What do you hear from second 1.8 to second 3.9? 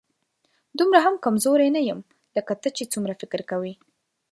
یم، لکه ته چې څومره فکر کوې